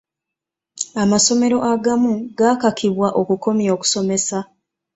[1.03, 4.39] Amasomero agamu gaakakibwa okukomya okusomesa.